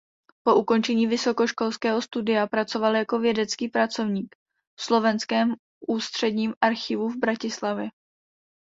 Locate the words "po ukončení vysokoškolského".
0.43-2.01